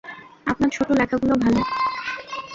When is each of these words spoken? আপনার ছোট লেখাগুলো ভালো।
আপনার 0.47 0.69
ছোট 0.69 0.89
লেখাগুলো 0.91 1.33
ভালো। 1.35 1.61